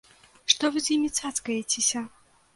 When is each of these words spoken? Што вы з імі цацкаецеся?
Што 0.53 0.71
вы 0.77 0.83
з 0.85 0.93
імі 0.95 1.09
цацкаецеся? 1.21 2.05